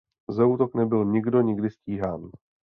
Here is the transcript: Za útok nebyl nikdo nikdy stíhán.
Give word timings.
Za 0.29 0.45
útok 0.45 0.73
nebyl 0.75 1.05
nikdo 1.05 1.41
nikdy 1.41 1.69
stíhán. 1.69 2.29